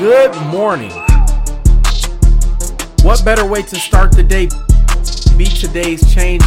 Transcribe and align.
Good 0.00 0.34
morning. 0.46 0.92
What 3.02 3.22
better 3.22 3.44
way 3.46 3.60
to 3.60 3.76
start 3.76 4.12
the 4.12 4.22
day? 4.22 4.46
Be 5.36 5.44
today's 5.44 6.00
change. 6.14 6.42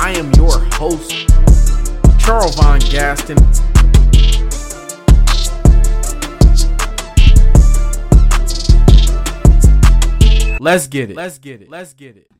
I 0.00 0.12
am 0.12 0.32
your 0.36 0.58
host, 0.76 1.10
Charles 2.18 2.54
Von 2.54 2.80
Gaston. 2.80 3.36
Let's 10.58 10.86
get 10.86 11.10
it. 11.10 11.16
Let's 11.16 11.38
get 11.38 11.60
it. 11.60 11.68
Let's 11.68 11.92
get 11.92 12.16
it. 12.16 12.39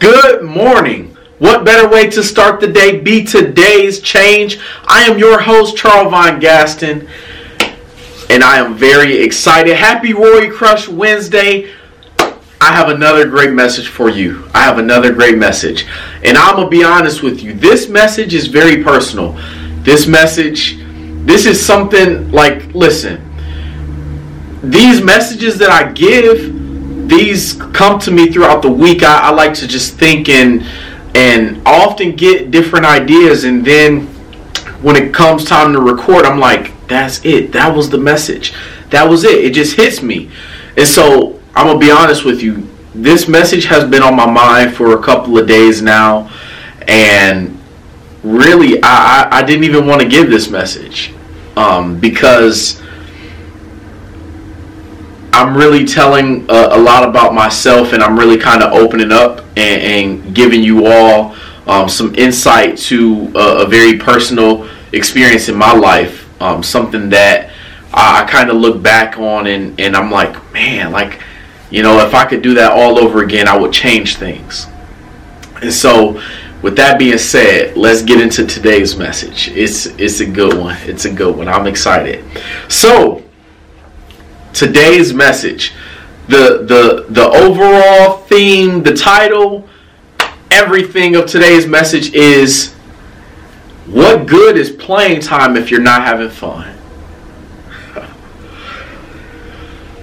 Good 0.00 0.42
morning. 0.42 1.14
What 1.40 1.62
better 1.62 1.86
way 1.86 2.08
to 2.08 2.22
start 2.22 2.58
the 2.58 2.66
day? 2.66 2.98
Be 3.00 3.22
today's 3.22 4.00
change. 4.00 4.58
I 4.86 5.02
am 5.02 5.18
your 5.18 5.38
host, 5.38 5.76
Charles 5.76 6.10
Von 6.10 6.40
Gaston, 6.40 7.06
and 8.30 8.42
I 8.42 8.56
am 8.56 8.74
very 8.74 9.18
excited. 9.18 9.76
Happy 9.76 10.14
Rory 10.14 10.48
Crush 10.48 10.88
Wednesday. 10.88 11.70
I 12.18 12.72
have 12.72 12.88
another 12.88 13.28
great 13.28 13.52
message 13.52 13.88
for 13.88 14.08
you. 14.08 14.48
I 14.54 14.60
have 14.62 14.78
another 14.78 15.12
great 15.12 15.36
message. 15.36 15.86
And 16.24 16.38
I'm 16.38 16.56
going 16.56 16.66
to 16.66 16.70
be 16.70 16.82
honest 16.82 17.22
with 17.22 17.42
you. 17.42 17.52
This 17.52 17.90
message 17.90 18.32
is 18.32 18.46
very 18.46 18.82
personal. 18.82 19.38
This 19.82 20.06
message, 20.06 20.78
this 21.26 21.44
is 21.44 21.62
something 21.62 22.32
like, 22.32 22.74
listen, 22.74 23.20
these 24.62 25.02
messages 25.02 25.58
that 25.58 25.70
I 25.70 25.92
give, 25.92 26.59
these 27.10 27.54
come 27.54 27.98
to 28.00 28.10
me 28.10 28.30
throughout 28.32 28.62
the 28.62 28.70
week. 28.70 29.02
I, 29.02 29.28
I 29.28 29.30
like 29.30 29.52
to 29.54 29.68
just 29.68 29.98
think 29.98 30.28
and 30.28 30.64
and 31.14 31.60
often 31.66 32.14
get 32.14 32.50
different 32.50 32.86
ideas, 32.86 33.44
and 33.44 33.64
then 33.64 34.06
when 34.80 34.96
it 34.96 35.12
comes 35.12 35.44
time 35.44 35.72
to 35.72 35.80
record, 35.80 36.24
I'm 36.24 36.38
like, 36.38 36.72
that's 36.86 37.22
it. 37.24 37.52
That 37.52 37.74
was 37.74 37.90
the 37.90 37.98
message. 37.98 38.54
That 38.90 39.08
was 39.08 39.24
it. 39.24 39.44
It 39.44 39.52
just 39.52 39.76
hits 39.76 40.02
me. 40.02 40.30
And 40.76 40.86
so 40.86 41.40
I'm 41.54 41.66
gonna 41.66 41.78
be 41.78 41.90
honest 41.90 42.24
with 42.24 42.42
you. 42.42 42.66
This 42.94 43.28
message 43.28 43.66
has 43.66 43.84
been 43.84 44.02
on 44.02 44.16
my 44.16 44.28
mind 44.28 44.74
for 44.74 44.98
a 44.98 45.02
couple 45.02 45.38
of 45.38 45.46
days 45.46 45.82
now, 45.82 46.30
and 46.88 47.60
really, 48.22 48.82
I, 48.82 49.28
I, 49.30 49.38
I 49.38 49.42
didn't 49.42 49.64
even 49.64 49.86
want 49.86 50.00
to 50.02 50.08
give 50.08 50.30
this 50.30 50.48
message 50.48 51.12
um, 51.56 51.98
because 51.98 52.79
I'm 55.32 55.56
really 55.56 55.84
telling 55.84 56.48
a, 56.50 56.70
a, 56.72 56.78
lot 56.78 57.08
about 57.08 57.34
myself, 57.34 57.92
and 57.92 58.02
I'm 58.02 58.18
really 58.18 58.36
kind 58.36 58.62
of 58.62 58.72
opening 58.72 59.12
up 59.12 59.40
and, 59.56 59.82
and, 59.82 60.34
giving 60.34 60.62
you 60.62 60.86
all 60.86 61.36
um, 61.66 61.88
some 61.88 62.14
insight 62.16 62.76
to 62.78 63.30
a, 63.34 63.64
a, 63.64 63.66
very 63.66 63.98
personal 63.98 64.68
experience 64.92 65.48
in 65.48 65.56
my 65.56 65.72
life. 65.72 66.26
Um, 66.42 66.62
something 66.62 67.10
that 67.10 67.50
I, 67.92 68.22
I 68.22 68.30
kind 68.30 68.50
of 68.50 68.56
look 68.56 68.82
back 68.82 69.18
on, 69.18 69.46
and, 69.46 69.78
and 69.80 69.96
I'm 69.96 70.10
like, 70.10 70.52
man, 70.52 70.90
like, 70.90 71.20
you 71.70 71.82
know, 71.82 72.04
if 72.04 72.14
I 72.14 72.24
could 72.24 72.42
do 72.42 72.54
that 72.54 72.72
all 72.72 72.98
over 72.98 73.22
again, 73.22 73.46
I 73.46 73.56
would 73.56 73.72
change 73.72 74.16
things. 74.16 74.66
And 75.62 75.72
so, 75.72 76.20
with 76.62 76.76
that 76.76 76.98
being 76.98 77.18
said, 77.18 77.76
let's 77.76 78.02
get 78.02 78.20
into 78.20 78.46
today's 78.46 78.96
message. 78.96 79.48
It's 79.48 79.86
it's 79.86 80.20
a 80.20 80.26
good 80.26 80.58
one. 80.58 80.76
It's 80.82 81.04
a 81.04 81.12
good 81.12 81.36
one. 81.36 81.48
I'm 81.48 81.66
excited. 81.66 82.24
So 82.68 83.22
today's 84.60 85.14
message, 85.14 85.72
the 86.28 86.62
the 86.68 87.06
the 87.08 87.26
overall 87.30 88.18
theme, 88.18 88.82
the 88.82 88.94
title, 88.94 89.66
everything 90.50 91.16
of 91.16 91.24
today's 91.24 91.66
message 91.66 92.12
is 92.12 92.74
what 93.86 94.26
good 94.26 94.58
is 94.58 94.70
playing 94.70 95.22
time 95.22 95.56
if 95.56 95.70
you're 95.70 95.80
not 95.80 96.02
having 96.02 96.28
fun? 96.28 96.76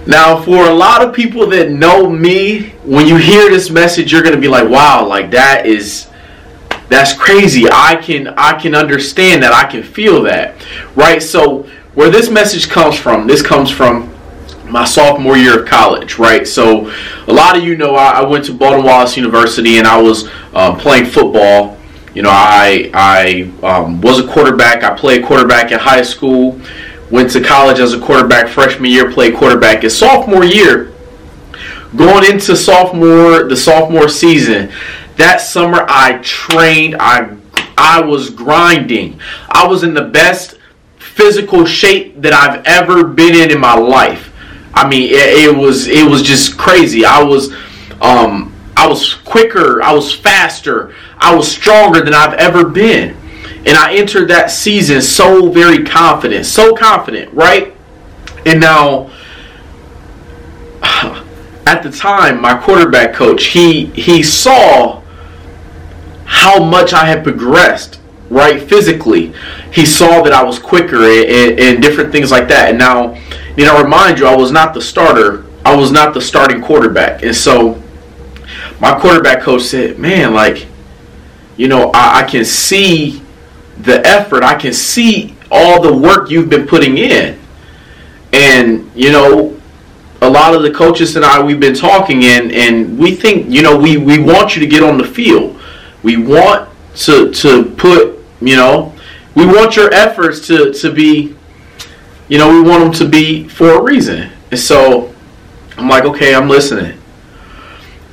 Now, 0.08 0.40
for 0.40 0.64
a 0.64 0.72
lot 0.72 1.06
of 1.06 1.14
people 1.14 1.46
that 1.48 1.70
know 1.70 2.08
me, 2.08 2.70
when 2.82 3.06
you 3.06 3.16
hear 3.16 3.50
this 3.50 3.68
message, 3.68 4.10
you're 4.10 4.22
going 4.22 4.34
to 4.34 4.40
be 4.40 4.48
like, 4.48 4.66
"Wow, 4.66 5.06
like 5.06 5.30
that 5.32 5.66
is 5.66 6.08
that's 6.88 7.12
crazy. 7.12 7.66
I 7.70 7.94
can 7.96 8.28
I 8.28 8.58
can 8.58 8.74
understand 8.74 9.42
that. 9.42 9.52
I 9.52 9.70
can 9.70 9.82
feel 9.82 10.22
that." 10.22 10.54
Right? 10.96 11.22
So, 11.22 11.68
where 11.94 12.10
this 12.10 12.30
message 12.30 12.70
comes 12.70 12.96
from, 12.96 13.26
this 13.26 13.42
comes 13.42 13.70
from 13.70 14.17
my 14.70 14.84
sophomore 14.84 15.36
year 15.36 15.60
of 15.62 15.68
college, 15.68 16.18
right? 16.18 16.46
So, 16.46 16.92
a 17.26 17.32
lot 17.32 17.56
of 17.56 17.64
you 17.64 17.76
know 17.76 17.94
I, 17.94 18.20
I 18.20 18.24
went 18.24 18.44
to 18.46 18.52
Baldwin 18.52 18.84
Wallace 18.84 19.16
University 19.16 19.78
and 19.78 19.86
I 19.86 20.00
was 20.00 20.28
um, 20.54 20.78
playing 20.78 21.06
football. 21.06 21.76
You 22.14 22.22
know, 22.22 22.30
I 22.32 22.90
I 22.94 23.50
um, 23.62 24.00
was 24.00 24.18
a 24.18 24.26
quarterback. 24.26 24.82
I 24.82 24.96
played 24.96 25.24
quarterback 25.24 25.72
in 25.72 25.78
high 25.78 26.02
school. 26.02 26.60
Went 27.10 27.30
to 27.32 27.42
college 27.42 27.78
as 27.78 27.94
a 27.94 28.00
quarterback 28.00 28.48
freshman 28.48 28.90
year. 28.90 29.10
Played 29.10 29.36
quarterback 29.36 29.84
in 29.84 29.90
sophomore 29.90 30.44
year. 30.44 30.92
Going 31.96 32.30
into 32.30 32.54
sophomore 32.54 33.44
the 33.44 33.56
sophomore 33.56 34.08
season, 34.08 34.70
that 35.16 35.40
summer 35.40 35.86
I 35.88 36.18
trained. 36.22 36.96
I 37.00 37.34
I 37.78 38.00
was 38.00 38.30
grinding. 38.30 39.20
I 39.48 39.66
was 39.66 39.82
in 39.82 39.94
the 39.94 40.02
best 40.02 40.58
physical 40.98 41.64
shape 41.64 42.20
that 42.22 42.32
I've 42.32 42.64
ever 42.64 43.04
been 43.04 43.34
in 43.34 43.50
in 43.50 43.60
my 43.60 43.74
life. 43.74 44.27
I 44.78 44.88
mean, 44.88 45.10
it, 45.10 45.48
it 45.48 45.56
was 45.56 45.88
it 45.88 46.08
was 46.08 46.22
just 46.22 46.56
crazy. 46.56 47.04
I 47.04 47.20
was 47.20 47.52
um, 48.00 48.54
I 48.76 48.86
was 48.86 49.14
quicker, 49.14 49.82
I 49.82 49.92
was 49.92 50.14
faster, 50.14 50.94
I 51.18 51.34
was 51.34 51.50
stronger 51.50 52.00
than 52.00 52.14
I've 52.14 52.34
ever 52.34 52.64
been. 52.68 53.16
And 53.66 53.76
I 53.76 53.96
entered 53.96 54.28
that 54.28 54.52
season 54.52 55.02
so 55.02 55.50
very 55.50 55.82
confident, 55.84 56.46
so 56.46 56.76
confident, 56.76 57.34
right? 57.34 57.74
And 58.46 58.60
now 58.60 59.10
at 61.66 61.82
the 61.82 61.90
time, 61.90 62.40
my 62.40 62.56
quarterback 62.56 63.14
coach, 63.14 63.46
he 63.46 63.86
he 63.86 64.22
saw 64.22 65.02
how 66.24 66.62
much 66.62 66.92
I 66.92 67.04
had 67.06 67.24
progressed, 67.24 67.97
right, 68.30 68.62
physically. 68.62 69.32
He 69.72 69.86
saw 69.86 70.22
that 70.22 70.32
I 70.32 70.42
was 70.42 70.58
quicker 70.58 70.96
and, 70.96 71.58
and, 71.58 71.82
different 71.82 72.12
things 72.12 72.30
like 72.30 72.48
that. 72.48 72.70
And 72.70 72.78
now 72.78 73.18
you 73.58 73.64
know, 73.64 73.82
remind 73.82 74.20
you, 74.20 74.26
I 74.28 74.36
was 74.36 74.52
not 74.52 74.72
the 74.72 74.80
starter. 74.80 75.44
I 75.64 75.74
was 75.74 75.90
not 75.90 76.14
the 76.14 76.20
starting 76.20 76.62
quarterback. 76.62 77.24
And 77.24 77.34
so 77.34 77.82
my 78.80 78.96
quarterback 78.96 79.42
coach 79.42 79.62
said, 79.62 79.98
man, 79.98 80.32
like, 80.32 80.68
you 81.56 81.66
know, 81.66 81.90
I, 81.92 82.20
I 82.20 82.22
can 82.22 82.44
see 82.44 83.20
the 83.78 84.00
effort. 84.06 84.44
I 84.44 84.54
can 84.54 84.72
see 84.72 85.34
all 85.50 85.82
the 85.82 85.92
work 85.92 86.30
you've 86.30 86.48
been 86.48 86.68
putting 86.68 86.98
in. 86.98 87.36
And, 88.32 88.88
you 88.94 89.10
know, 89.10 89.60
a 90.22 90.30
lot 90.30 90.54
of 90.54 90.62
the 90.62 90.70
coaches 90.70 91.16
and 91.16 91.24
I, 91.24 91.42
we've 91.42 91.58
been 91.58 91.74
talking 91.74 92.22
and, 92.26 92.52
and 92.52 92.96
we 92.96 93.16
think, 93.16 93.50
you 93.50 93.62
know, 93.62 93.76
we, 93.76 93.96
we 93.96 94.18
want 94.20 94.54
you 94.54 94.60
to 94.60 94.68
get 94.68 94.84
on 94.84 94.98
the 94.98 95.04
field. 95.04 95.60
We 96.04 96.16
want 96.16 96.68
to, 96.94 97.32
to 97.32 97.64
put, 97.76 98.17
you 98.40 98.56
know, 98.56 98.94
we 99.34 99.46
want 99.46 99.76
your 99.76 99.92
efforts 99.92 100.46
to, 100.48 100.72
to 100.72 100.92
be 100.92 101.36
you 102.28 102.36
know, 102.36 102.50
we 102.50 102.60
want 102.60 102.84
them 102.84 102.92
to 102.92 103.08
be 103.08 103.48
for 103.48 103.78
a 103.78 103.82
reason. 103.82 104.30
And 104.50 104.60
so 104.60 105.14
I'm 105.76 105.88
like, 105.88 106.04
okay, 106.04 106.34
I'm 106.34 106.48
listening. 106.48 107.00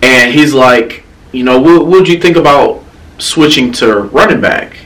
And 0.02 0.34
he's 0.34 0.53
like, 0.53 1.03
you 1.31 1.44
know, 1.44 1.59
what 1.59 1.88
would 1.88 2.08
you 2.08 2.19
think 2.19 2.38
about 2.38 2.84
switching 3.18 3.72
to 3.74 4.03
running 4.03 4.40
back? 4.40 4.78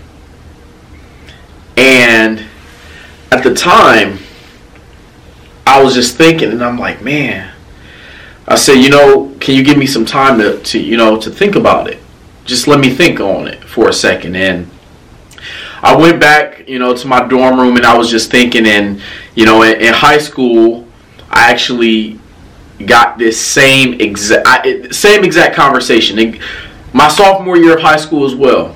And 1.78 2.44
at 3.32 3.44
the 3.44 3.54
time, 3.54 4.18
I 5.68 5.82
was 5.82 5.94
just 5.94 6.18
thinking, 6.18 6.52
and 6.52 6.64
I'm 6.64 6.80
like, 6.80 7.02
man. 7.02 7.54
I 8.48 8.56
said, 8.56 8.78
you 8.78 8.90
know, 8.90 9.36
can 9.40 9.54
you 9.54 9.64
give 9.64 9.78
me 9.78 9.86
some 9.86 10.06
time 10.06 10.40
to, 10.40 10.60
to 10.60 10.80
you 10.80 10.98
know, 10.98 11.20
to 11.22 11.30
think 11.30 11.56
about 11.56 11.88
it? 11.88 12.00
Just 12.46 12.68
let 12.68 12.80
me 12.80 12.90
think 12.90 13.20
on 13.20 13.48
it 13.48 13.64
for 13.64 13.90
a 13.90 13.94
second. 13.94 14.36
And 14.36 14.68
I 15.82 15.96
went 15.96 16.20
back, 16.20 16.68
you 16.68 16.80
know, 16.80 16.96
to 16.96 17.08
my 17.08 17.28
dorm 17.28 17.60
room 17.60 17.78
and 17.78 17.86
I 17.86 17.98
was 17.98 18.10
just 18.10 18.32
thinking, 18.32 18.66
and 18.66 19.02
you 19.36 19.46
know, 19.46 19.64
in, 19.64 19.80
in 19.82 19.94
high 19.94 20.18
school, 20.18 20.88
I 21.30 21.52
actually 21.52 22.20
got 22.86 23.18
this 23.18 23.40
same 23.40 24.00
exact 24.00 24.94
same 24.94 25.24
exact 25.24 25.56
conversation. 25.56 26.40
My 26.94 27.08
sophomore 27.08 27.58
year 27.58 27.76
of 27.76 27.82
high 27.82 27.98
school 27.98 28.26
as 28.26 28.36
well. 28.36 28.76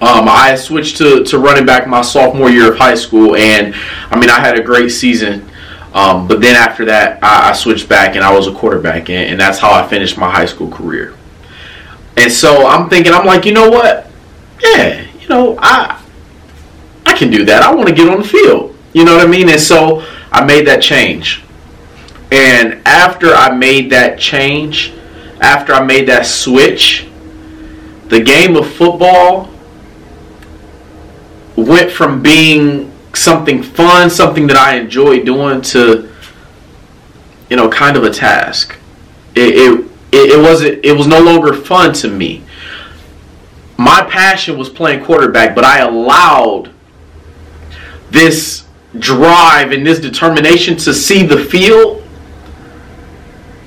Um, 0.00 0.28
I 0.28 0.54
switched 0.54 0.98
to, 0.98 1.24
to 1.24 1.38
running 1.40 1.66
back 1.66 1.88
my 1.88 2.02
sophomore 2.02 2.50
year 2.50 2.70
of 2.72 2.78
high 2.78 2.94
school, 2.94 3.34
and 3.34 3.74
I 4.10 4.18
mean, 4.18 4.30
I 4.30 4.38
had 4.38 4.56
a 4.56 4.62
great 4.62 4.90
season. 4.90 5.50
Um, 5.92 6.28
but 6.28 6.40
then 6.40 6.54
after 6.54 6.84
that, 6.84 7.18
I, 7.24 7.50
I, 7.50 7.52
switched 7.52 7.88
back 7.88 8.14
and 8.14 8.22
I 8.22 8.32
was 8.32 8.46
a 8.46 8.52
quarterback, 8.52 9.08
and, 9.08 9.30
and 9.30 9.40
that's 9.40 9.58
how 9.58 9.72
I 9.72 9.88
finished 9.88 10.16
my 10.16 10.30
high 10.30 10.46
school 10.46 10.70
career. 10.70 11.16
And 12.16 12.30
so 12.30 12.66
I'm 12.66 12.88
thinking, 12.88 13.12
I'm 13.12 13.26
like, 13.26 13.44
you 13.44 13.52
know 13.52 13.70
what? 13.70 14.08
Yeah, 14.62 15.07
you 15.28 15.34
know, 15.34 15.56
I 15.60 16.02
I 17.06 17.14
can 17.14 17.30
do 17.30 17.44
that. 17.44 17.62
I 17.62 17.74
want 17.74 17.88
to 17.88 17.94
get 17.94 18.08
on 18.08 18.18
the 18.18 18.28
field. 18.28 18.76
You 18.92 19.04
know 19.04 19.16
what 19.16 19.26
I 19.26 19.30
mean? 19.30 19.48
And 19.48 19.60
so 19.60 20.04
I 20.30 20.44
made 20.44 20.66
that 20.66 20.82
change. 20.82 21.42
And 22.30 22.86
after 22.86 23.34
I 23.34 23.54
made 23.54 23.90
that 23.90 24.18
change, 24.18 24.92
after 25.40 25.72
I 25.72 25.82
made 25.82 26.08
that 26.08 26.26
switch, 26.26 27.06
the 28.08 28.20
game 28.20 28.56
of 28.56 28.70
football 28.70 29.50
went 31.56 31.90
from 31.90 32.22
being 32.22 32.92
something 33.14 33.62
fun, 33.62 34.10
something 34.10 34.46
that 34.46 34.56
I 34.56 34.76
enjoy 34.76 35.24
doing, 35.24 35.62
to 35.62 36.12
you 37.48 37.56
know, 37.56 37.68
kind 37.68 37.96
of 37.96 38.04
a 38.04 38.10
task. 38.10 38.76
It 39.34 39.88
it, 40.12 40.32
it, 40.32 40.42
wasn't. 40.42 40.84
It 40.84 40.92
was 40.92 41.06
no 41.06 41.20
longer 41.20 41.52
fun 41.52 41.92
to 41.94 42.08
me. 42.08 42.44
My 43.78 44.02
passion 44.10 44.58
was 44.58 44.68
playing 44.68 45.04
quarterback, 45.04 45.54
but 45.54 45.64
I 45.64 45.78
allowed 45.78 46.72
this 48.10 48.66
drive 48.98 49.70
and 49.70 49.86
this 49.86 50.00
determination 50.00 50.76
to 50.78 50.92
see 50.92 51.24
the 51.24 51.38
field 51.38 52.04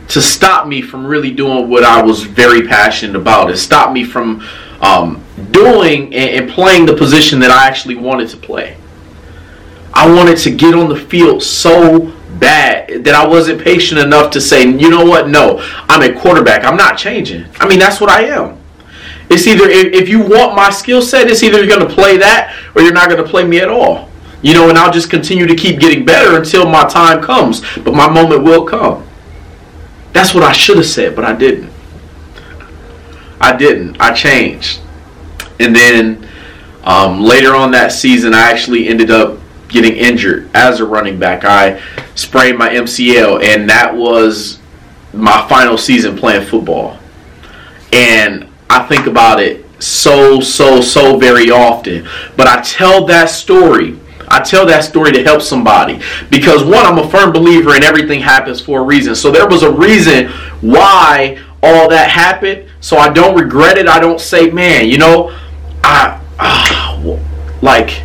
to 0.10 0.22
stop 0.22 0.68
me 0.68 0.81
from 0.81 1.06
really 1.06 1.31
doing 1.31 1.69
what 1.69 1.86
I 1.86 2.02
was 2.02 2.24
very 2.24 2.68
passionate 2.68 3.16
about. 3.16 3.50
It 3.50 3.56
stopped 3.56 3.94
me 3.94 4.04
from 4.04 4.46
um, 4.81 5.24
doing 5.52 6.13
and, 6.13 6.44
and 6.44 6.50
playing 6.50 6.86
the 6.86 6.96
position 6.96 7.40
that 7.40 7.50
I 7.50 7.66
actually 7.66 7.96
wanted 7.96 8.28
to 8.30 8.38
play. 8.38 8.75
I 9.94 10.13
wanted 10.13 10.38
to 10.40 10.52
get 10.52 10.74
on 10.74 10.90
the 10.90 10.98
field 10.98 11.42
so 11.42 12.12
bad 12.38 13.06
that 13.06 13.16
I 13.16 13.25
wasn't 13.25 13.62
patient 13.62 14.02
enough 14.02 14.31
to 14.31 14.42
say, 14.42 14.63
you 14.63 14.90
know 14.90 15.06
what, 15.06 15.30
no, 15.30 15.66
I'm 15.88 16.02
a 16.02 16.19
quarterback. 16.19 16.66
I'm 16.66 16.75
not 16.75 16.98
changing. 16.98 17.46
I 17.62 17.68
mean, 17.69 17.80
that's 17.80 18.02
what 18.02 18.10
I 18.10 18.24
am. 18.25 18.61
It's 19.31 19.48
either, 19.48 19.69
if 19.69 20.10
you 20.10 20.19
want 20.19 20.56
my 20.56 20.69
skill 20.69 21.01
set, 21.01 21.30
it's 21.30 21.42
either 21.42 21.57
you're 21.60 21.68
going 21.68 21.88
to 21.88 21.94
play 21.94 22.18
that 22.18 22.56
or 22.75 22.81
you're 22.81 22.94
not 22.94 23.10
going 23.10 23.24
to 23.24 23.30
play 23.30 23.45
me 23.45 23.60
at 23.60 23.69
all. 23.69 24.10
You 24.42 24.54
know, 24.54 24.69
and 24.69 24.78
I'll 24.78 24.92
just 24.92 25.10
continue 25.10 25.48
to 25.48 25.56
keep 25.56 25.80
getting 25.80 26.04
better 26.04 26.38
until 26.38 26.68
my 26.68 26.86
time 26.86 27.22
comes. 27.22 27.62
But 27.78 27.94
my 27.94 28.10
moment 28.10 28.44
will 28.44 28.66
come. 28.66 29.07
That's 30.13 30.33
what 30.33 30.44
I 30.44 30.51
should 30.51 30.78
have 30.78 30.86
said, 30.86 31.16
but 31.16 31.24
I 31.24 31.33
didn't. 31.33 31.72
I 33.39 33.56
didn't. 33.56 34.01
I 34.01 34.13
changed. 34.13 34.81
And 35.60 35.75
then 35.75 36.27
um, 36.84 37.22
later 37.22 37.56
on 37.56 37.72
that 37.72 37.92
season, 37.92 38.34
I 38.34 38.51
actually 38.51 38.88
ended 38.88 39.12
up 39.12 39.39
getting 39.68 39.95
injured 39.95 40.50
as 40.54 40.80
a 40.80 40.86
running 40.86 41.18
back. 41.18 41.45
I 41.45 41.81
sprained 42.16 42.57
my 42.57 42.69
MCL, 42.69 43.44
and 43.44 43.69
that 43.69 43.95
was 43.95 44.60
my 45.13 45.48
final 45.48 45.77
season 45.77 46.18
playing 46.18 46.45
football. 46.45 47.00
And 47.94 48.50
I 48.72 48.88
think 48.88 49.08
about 49.08 49.40
it 49.40 49.66
so, 49.82 50.40
so, 50.40 50.80
so 50.80 51.18
very 51.18 51.50
often. 51.50 52.08
But 52.38 52.48
I 52.48 52.62
tell 52.62 53.06
that 53.06 53.30
story 53.30 53.98
I 54.32 54.40
tell 54.40 54.66
that 54.68 54.86
story 54.86 55.12
to 55.12 55.24
help 55.24 55.42
somebody 55.42 56.00
because 56.30 56.64
one, 56.64 56.86
I'm 56.86 56.98
a 56.98 57.10
firm 57.10 57.34
believer 57.34 57.76
in 57.76 57.84
everything 57.84 58.22
happens 58.22 58.62
for 58.62 58.80
a 58.80 58.84
reason. 58.84 59.14
So 59.14 59.30
there 59.30 59.46
was 59.46 59.62
a 59.62 59.70
reason 59.72 60.30
why 60.62 61.38
all 61.62 61.90
that 61.90 62.10
happened. 62.10 62.70
So 62.80 62.98
I 62.98 63.12
don't 63.12 63.38
regret 63.38 63.78
it. 63.78 63.90
I 63.90 64.00
don't 64.00 64.22
say, 64.22 64.50
man, 64.50 64.88
you 64.88 64.98
know, 64.98 65.38
I 65.84 66.22
uh, 66.40 67.20
like. 67.62 68.04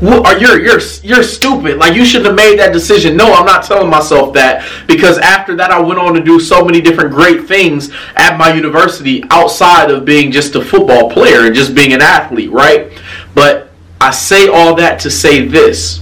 You're 0.00 0.60
you're 0.60 0.80
you're 1.02 1.22
stupid. 1.22 1.78
Like 1.78 1.94
you 1.94 2.04
shouldn't 2.04 2.26
have 2.26 2.36
made 2.36 2.58
that 2.58 2.72
decision. 2.72 3.16
No, 3.16 3.32
I'm 3.32 3.46
not 3.46 3.64
telling 3.64 3.90
myself 3.90 4.32
that 4.34 4.68
because 4.86 5.18
after 5.18 5.56
that 5.56 5.70
I 5.70 5.80
went 5.80 5.98
on 5.98 6.14
to 6.14 6.22
do 6.22 6.38
so 6.38 6.64
many 6.64 6.80
different 6.80 7.10
great 7.10 7.46
things 7.48 7.90
at 8.16 8.38
my 8.38 8.52
university 8.52 9.24
outside 9.30 9.90
of 9.90 10.04
being 10.04 10.30
just 10.30 10.54
a 10.54 10.64
football 10.64 11.10
player 11.10 11.46
and 11.46 11.54
just 11.54 11.74
being 11.74 11.92
an 11.92 12.00
athlete, 12.00 12.50
right? 12.50 12.92
But 13.34 13.70
I 14.00 14.12
say 14.12 14.48
all 14.48 14.74
that 14.76 15.00
to 15.00 15.10
say 15.10 15.46
this. 15.46 16.00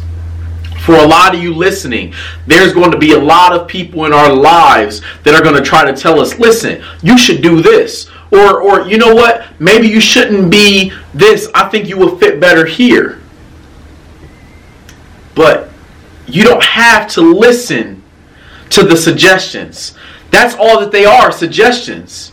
For 0.84 0.94
a 0.94 1.06
lot 1.06 1.34
of 1.34 1.42
you 1.42 1.52
listening, 1.52 2.14
there's 2.46 2.72
going 2.72 2.92
to 2.92 2.98
be 2.98 3.12
a 3.12 3.18
lot 3.18 3.52
of 3.52 3.66
people 3.66 4.04
in 4.04 4.12
our 4.12 4.32
lives 4.32 5.02
that 5.24 5.34
are 5.34 5.42
going 5.42 5.56
to 5.56 5.68
try 5.68 5.84
to 5.84 5.96
tell 5.96 6.20
us, 6.20 6.38
listen, 6.38 6.80
you 7.02 7.18
should 7.18 7.42
do 7.42 7.60
this. 7.60 8.08
Or, 8.30 8.60
or 8.60 8.82
you 8.82 8.96
know 8.96 9.12
what? 9.12 9.46
Maybe 9.58 9.88
you 9.88 10.00
shouldn't 10.00 10.48
be 10.48 10.92
this. 11.12 11.48
I 11.54 11.68
think 11.68 11.88
you 11.88 11.96
will 11.96 12.16
fit 12.18 12.38
better 12.38 12.64
here. 12.64 13.20
But 15.36 15.68
you 16.26 16.42
don't 16.42 16.64
have 16.64 17.08
to 17.12 17.20
listen 17.20 18.02
to 18.70 18.82
the 18.82 18.96
suggestions. 18.96 19.94
That's 20.30 20.56
all 20.56 20.80
that 20.80 20.90
they 20.90 21.04
are 21.04 21.30
suggestions. 21.30 22.32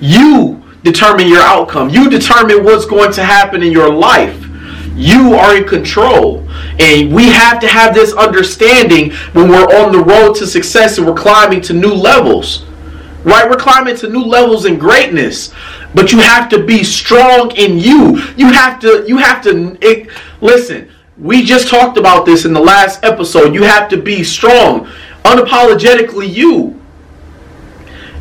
You 0.00 0.60
determine 0.82 1.28
your 1.28 1.42
outcome, 1.42 1.90
you 1.90 2.10
determine 2.10 2.64
what's 2.64 2.86
going 2.86 3.12
to 3.12 3.22
happen 3.22 3.62
in 3.62 3.70
your 3.70 3.92
life. 3.92 4.48
You 4.94 5.34
are 5.34 5.56
in 5.56 5.64
control. 5.64 6.46
And 6.80 7.14
we 7.14 7.28
have 7.28 7.60
to 7.60 7.68
have 7.68 7.94
this 7.94 8.12
understanding 8.14 9.12
when 9.32 9.48
we're 9.48 9.64
on 9.64 9.92
the 9.92 10.02
road 10.02 10.34
to 10.36 10.46
success 10.46 10.98
and 10.98 11.06
we're 11.06 11.14
climbing 11.14 11.60
to 11.62 11.72
new 11.72 11.94
levels. 11.94 12.66
Right? 13.24 13.48
We're 13.48 13.56
climbing 13.56 13.96
to 13.98 14.08
new 14.08 14.24
levels 14.24 14.64
in 14.64 14.78
greatness. 14.78 15.52
But 15.94 16.12
you 16.12 16.18
have 16.18 16.48
to 16.50 16.64
be 16.64 16.82
strong 16.82 17.52
in 17.56 17.78
you. 17.78 18.18
You 18.36 18.50
have 18.52 18.80
to 18.80 19.04
you 19.06 19.18
have 19.18 19.42
to 19.44 19.78
it, 19.80 20.08
listen. 20.40 20.90
We 21.18 21.44
just 21.44 21.68
talked 21.68 21.98
about 21.98 22.24
this 22.24 22.44
in 22.44 22.52
the 22.52 22.60
last 22.60 23.04
episode. 23.04 23.54
You 23.54 23.64
have 23.64 23.88
to 23.90 23.96
be 23.96 24.24
strong, 24.24 24.86
unapologetically 25.24 26.32
you. 26.32 26.80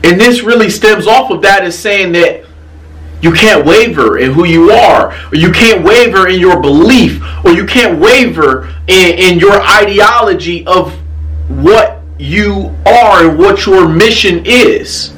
And 0.03 0.19
this 0.19 0.41
really 0.41 0.69
stems 0.69 1.07
off 1.07 1.31
of 1.31 1.41
that 1.43 1.63
is 1.63 1.77
saying 1.77 2.11
that 2.13 2.45
you 3.21 3.31
can't 3.31 3.65
waver 3.65 4.17
in 4.17 4.31
who 4.31 4.45
you 4.45 4.71
are, 4.71 5.13
or 5.31 5.35
you 5.35 5.51
can't 5.51 5.83
waver 5.83 6.27
in 6.27 6.39
your 6.39 6.59
belief, 6.59 7.23
or 7.45 7.51
you 7.51 7.65
can't 7.65 7.99
waver 7.99 8.73
in, 8.87 9.17
in 9.17 9.39
your 9.39 9.61
ideology 9.61 10.65
of 10.65 10.91
what 11.47 12.01
you 12.17 12.75
are 12.85 13.29
and 13.29 13.37
what 13.37 13.65
your 13.65 13.87
mission 13.87 14.43
is. 14.45 15.13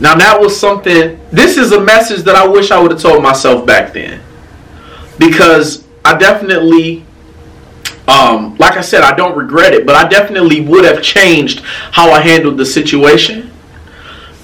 Now, 0.00 0.14
that 0.16 0.38
was 0.40 0.58
something, 0.58 1.18
this 1.30 1.56
is 1.56 1.72
a 1.72 1.80
message 1.80 2.22
that 2.22 2.36
I 2.36 2.46
wish 2.46 2.70
I 2.70 2.80
would 2.80 2.90
have 2.90 3.00
told 3.00 3.22
myself 3.22 3.66
back 3.66 3.92
then. 3.92 4.20
Because 5.24 5.84
I 6.04 6.16
definitely, 6.18 7.04
um, 8.06 8.56
like 8.58 8.76
I 8.76 8.82
said, 8.82 9.02
I 9.02 9.14
don't 9.16 9.36
regret 9.36 9.72
it, 9.72 9.86
but 9.86 9.94
I 9.94 10.08
definitely 10.08 10.60
would 10.60 10.84
have 10.84 11.02
changed 11.02 11.60
how 11.64 12.10
I 12.10 12.20
handled 12.20 12.58
the 12.58 12.66
situation. 12.66 13.50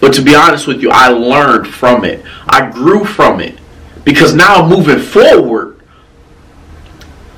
But 0.01 0.15
to 0.15 0.23
be 0.23 0.35
honest 0.35 0.67
with 0.67 0.81
you, 0.81 0.91
I 0.91 1.09
learned 1.09 1.69
from 1.69 2.05
it. 2.05 2.25
I 2.49 2.71
grew 2.71 3.05
from 3.05 3.41
it. 3.41 3.59
Because 4.05 4.35
now 4.35 4.67
moving 4.67 4.99
forward, 4.99 5.83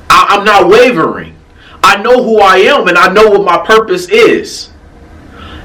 I, 0.09 0.37
am 0.38 0.45
not 0.45 0.69
wavering. 0.69 1.37
I 1.83 2.00
know 2.00 2.23
who 2.23 2.40
I 2.40 2.59
am 2.59 2.87
and 2.87 2.97
I 2.97 3.12
know 3.12 3.28
what 3.28 3.45
my 3.45 3.66
purpose 3.66 4.09
is. 4.09 4.71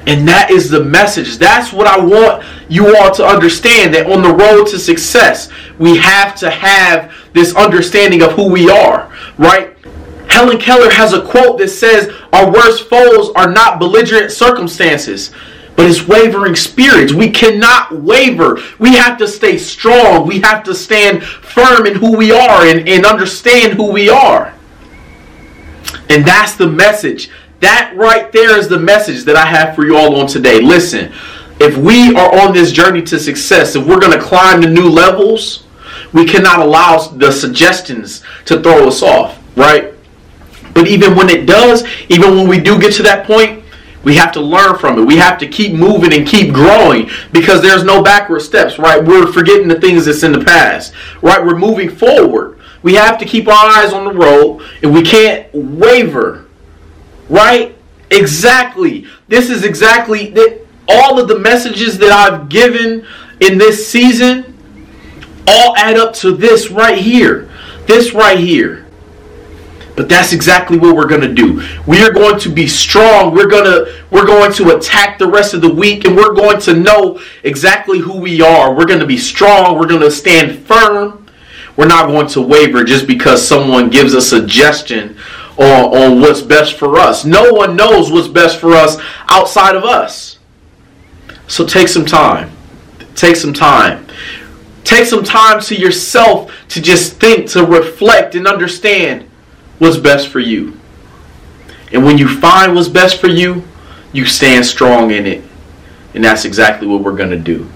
And 0.07 0.27
that 0.27 0.49
is 0.49 0.69
the 0.69 0.83
message. 0.83 1.37
That's 1.37 1.73
what 1.73 1.85
I 1.85 1.99
want 1.99 2.43
you 2.69 2.95
all 2.95 3.13
to 3.13 3.25
understand 3.25 3.93
that 3.93 4.09
on 4.09 4.21
the 4.21 4.33
road 4.33 4.65
to 4.67 4.79
success, 4.79 5.49
we 5.77 5.97
have 5.97 6.33
to 6.35 6.49
have 6.49 7.13
this 7.37 7.55
understanding 7.55 8.21
of 8.21 8.33
who 8.33 8.49
we 8.49 8.69
are, 8.69 9.11
right? 9.37 9.75
Helen 10.29 10.57
Keller 10.57 10.89
has 10.89 11.13
a 11.13 11.25
quote 11.25 11.57
that 11.59 11.69
says, 11.69 12.13
Our 12.33 12.51
worst 12.51 12.89
foes 12.89 13.29
are 13.35 13.49
not 13.49 13.79
belligerent 13.79 14.31
circumstances 14.31 15.31
but 15.77 15.85
it's 15.85 16.07
wavering 16.07 16.55
spirits. 16.55 17.13
We 17.13 17.29
cannot 17.29 18.01
waver. 18.01 18.59
We 18.79 18.95
have 18.95 19.15
to 19.19 19.27
stay 19.27 19.59
strong. 19.59 20.27
We 20.27 20.41
have 20.41 20.63
to 20.63 20.73
stand 20.73 21.23
firm 21.23 21.85
in 21.85 21.93
who 21.93 22.17
we 22.17 22.31
are 22.31 22.65
and, 22.65 22.89
and 22.89 23.05
understand 23.05 23.73
who 23.73 23.91
we 23.91 24.09
are. 24.09 24.55
And 26.09 26.25
that's 26.25 26.55
the 26.55 26.65
message. 26.65 27.29
That 27.59 27.93
right 27.95 28.31
there 28.31 28.57
is 28.57 28.67
the 28.67 28.79
message 28.79 29.23
that 29.25 29.35
I 29.35 29.45
have 29.45 29.75
for 29.75 29.85
you 29.85 29.95
all 29.95 30.19
on 30.19 30.25
today. 30.25 30.61
Listen, 30.61 31.13
if 31.59 31.77
we 31.77 32.15
are 32.15 32.39
on 32.39 32.53
this 32.53 32.71
journey 32.71 33.03
to 33.03 33.19
success, 33.19 33.75
if 33.75 33.85
we're 33.85 33.99
going 33.99 34.17
to 34.17 34.23
climb 34.23 34.63
to 34.63 34.69
new 34.69 34.89
levels, 34.89 35.66
we 36.13 36.25
cannot 36.25 36.59
allow 36.59 36.97
the 36.97 37.31
suggestions 37.31 38.23
to 38.45 38.61
throw 38.61 38.87
us 38.87 39.01
off, 39.01 39.41
right? 39.55 39.93
But 40.73 40.87
even 40.87 41.15
when 41.15 41.29
it 41.29 41.45
does, 41.45 41.83
even 42.09 42.35
when 42.35 42.47
we 42.47 42.59
do 42.59 42.79
get 42.79 42.93
to 42.93 43.03
that 43.03 43.25
point, 43.25 43.63
we 44.03 44.15
have 44.15 44.31
to 44.33 44.41
learn 44.41 44.77
from 44.77 44.99
it. 44.99 45.05
We 45.05 45.17
have 45.17 45.37
to 45.39 45.47
keep 45.47 45.73
moving 45.73 46.13
and 46.13 46.25
keep 46.25 46.53
growing 46.53 47.09
because 47.31 47.61
there's 47.61 47.83
no 47.83 48.01
backward 48.01 48.41
steps, 48.41 48.79
right? 48.79 49.03
We're 49.03 49.31
forgetting 49.31 49.67
the 49.67 49.81
things 49.81 50.05
that's 50.05 50.23
in 50.23 50.31
the 50.31 50.43
past, 50.45 50.93
right? 51.21 51.43
We're 51.43 51.57
moving 51.57 51.89
forward. 51.89 52.59
We 52.83 52.93
have 52.93 53.17
to 53.17 53.25
keep 53.25 53.47
our 53.47 53.53
eyes 53.53 53.91
on 53.91 54.05
the 54.05 54.13
road 54.13 54.65
and 54.81 54.93
we 54.93 55.01
can't 55.01 55.49
waver, 55.53 56.45
right? 57.27 57.75
Exactly. 58.11 59.07
This 59.27 59.49
is 59.49 59.65
exactly 59.65 60.29
that 60.31 60.65
all 60.87 61.19
of 61.19 61.27
the 61.27 61.39
messages 61.39 61.97
that 61.97 62.11
I've 62.11 62.47
given 62.47 63.05
in 63.41 63.57
this 63.57 63.87
season 63.87 64.56
all 65.47 65.75
add 65.77 65.97
up 65.97 66.13
to 66.15 66.31
this 66.31 66.69
right 66.69 66.97
here. 66.97 67.49
This 67.87 68.13
right 68.13 68.37
here. 68.37 68.85
But 69.95 70.09
that's 70.09 70.31
exactly 70.31 70.77
what 70.77 70.95
we're 70.95 71.07
going 71.07 71.21
to 71.21 71.33
do. 71.33 71.63
We 71.87 72.03
are 72.03 72.11
going 72.11 72.39
to 72.41 72.49
be 72.49 72.67
strong. 72.67 73.33
We're 73.33 73.47
going 73.47 73.63
to 73.63 74.03
we're 74.11 74.27
going 74.27 74.53
to 74.53 74.77
attack 74.77 75.17
the 75.17 75.27
rest 75.27 75.55
of 75.55 75.61
the 75.61 75.73
week 75.73 76.05
and 76.05 76.15
we're 76.15 76.35
going 76.35 76.61
to 76.61 76.75
know 76.75 77.19
exactly 77.43 77.97
who 77.97 78.19
we 78.19 78.39
are. 78.39 78.75
We're 78.75 78.85
going 78.85 78.99
to 78.99 79.07
be 79.07 79.17
strong. 79.17 79.79
We're 79.79 79.87
going 79.87 80.01
to 80.01 80.11
stand 80.11 80.59
firm. 80.59 81.27
We're 81.75 81.87
not 81.87 82.07
going 82.07 82.27
to 82.27 82.41
waver 82.41 82.83
just 82.83 83.07
because 83.07 83.45
someone 83.45 83.89
gives 83.89 84.13
a 84.13 84.21
suggestion 84.21 85.17
on, 85.57 85.95
on 85.95 86.21
what's 86.21 86.41
best 86.41 86.73
for 86.73 86.97
us. 86.97 87.25
No 87.25 87.51
one 87.51 87.75
knows 87.75 88.11
what's 88.11 88.27
best 88.27 88.59
for 88.59 88.73
us 88.73 88.97
outside 89.29 89.75
of 89.75 89.83
us. 89.83 90.37
So 91.47 91.65
take 91.65 91.87
some 91.87 92.05
time. 92.05 92.51
Take 93.15 93.35
some 93.35 93.53
time. 93.53 94.05
Take 94.87 95.05
some 95.05 95.25
time 95.25 95.59
to 95.63 95.75
yourself 95.75 96.49
to 96.69 96.81
just 96.81 97.19
think, 97.19 97.49
to 97.49 97.65
reflect, 97.65 98.35
and 98.35 98.47
understand 98.47 99.29
what's 99.79 99.97
best 99.97 100.29
for 100.29 100.39
you. 100.39 100.79
And 101.91 102.05
when 102.05 102.17
you 102.17 102.39
find 102.39 102.73
what's 102.73 102.87
best 102.87 103.19
for 103.19 103.27
you, 103.27 103.67
you 104.13 104.25
stand 104.25 104.65
strong 104.65 105.11
in 105.11 105.25
it. 105.25 105.43
And 106.13 106.23
that's 106.23 106.45
exactly 106.45 106.87
what 106.87 107.01
we're 107.01 107.17
going 107.17 107.31
to 107.31 107.37
do. 107.37 107.69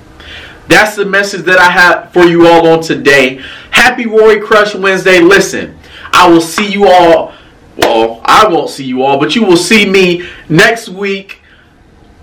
That's 0.70 0.96
the 0.96 1.04
message 1.04 1.42
that 1.42 1.60
I 1.60 1.70
have 1.70 2.14
for 2.14 2.24
you 2.24 2.48
all 2.48 2.66
on 2.66 2.82
today. 2.82 3.44
Happy 3.72 4.06
Rory 4.06 4.40
Crush 4.40 4.74
Wednesday. 4.74 5.20
Listen, 5.20 5.78
I 6.14 6.30
will 6.30 6.40
see 6.40 6.72
you 6.72 6.88
all. 6.88 7.34
Well, 7.76 8.22
I 8.24 8.48
won't 8.48 8.70
see 8.70 8.86
you 8.86 9.04
all, 9.04 9.20
but 9.20 9.36
you 9.36 9.44
will 9.44 9.58
see 9.58 9.86
me 9.86 10.30
next 10.48 10.88
week. 10.88 11.42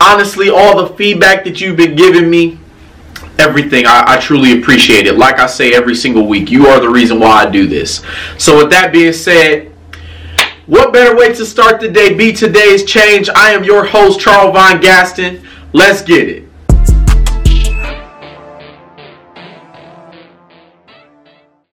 Honestly, 0.01 0.49
all 0.49 0.83
the 0.83 0.95
feedback 0.95 1.45
that 1.45 1.61
you've 1.61 1.77
been 1.77 1.95
giving 1.95 2.31
me, 2.31 2.59
everything, 3.39 3.87
I, 3.87 4.05
I 4.07 4.21
truly 4.21 4.61
appreciate 4.61 5.07
it. 5.07 5.17
Like 5.17 5.39
I 5.39 5.47
say 5.47 5.75
every 5.75 5.95
single 5.95 6.27
week, 6.27 6.51
you 6.51 6.67
are 6.67 6.81
the 6.81 6.89
reason 6.89 7.21
why 7.21 7.45
I 7.45 7.51
do 7.51 7.67
this. 7.67 8.03
So, 8.39 8.59
with 8.59 8.71
that 8.71 8.93
being 8.93 9.13
said, 9.13 9.73
what 10.67 10.93
better 10.93 11.17
way 11.17 11.33
to 11.33 11.47
start 11.47 11.81
the 11.81 11.89
day? 11.89 12.15
Be 12.15 12.33
today's 12.33 12.85
change. 12.85 13.29
I 13.31 13.51
am 13.51 13.65
your 13.65 13.85
host, 13.85 14.21
Charles 14.21 14.55
Von 14.55 14.81
Gaston. 14.81 15.47
Let's 15.73 16.03
get 16.03 16.29
it. 16.29 16.48